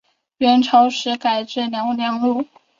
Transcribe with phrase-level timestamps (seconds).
[0.39, 2.47] 元朝时改置辽阳路。